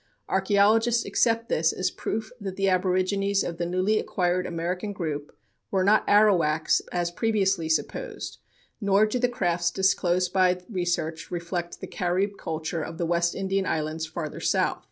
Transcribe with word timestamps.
Archeologists 0.27 1.05
accept 1.05 1.47
this 1.47 1.71
as 1.71 1.91
proof 1.91 2.31
that 2.41 2.55
the 2.55 2.67
aborigines 2.67 3.43
of 3.43 3.57
the 3.59 3.67
newly 3.67 3.99
acquired 3.99 4.47
American 4.47 4.93
group 4.93 5.37
were 5.69 5.83
not 5.83 6.03
Arawaks, 6.07 6.81
as 6.91 7.11
previously 7.11 7.69
supposed; 7.69 8.39
nor 8.81 9.05
do 9.05 9.19
the 9.19 9.29
crafts 9.29 9.69
disclosed 9.69 10.33
by 10.33 10.59
research 10.67 11.29
reflect 11.29 11.81
the 11.81 11.87
Carib 11.87 12.31
culture 12.39 12.81
of 12.81 12.97
the 12.97 13.05
West 13.05 13.35
Indian 13.35 13.67
islands 13.67 14.07
farther 14.07 14.39
south. 14.39 14.79